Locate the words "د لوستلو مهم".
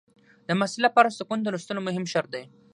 1.41-2.05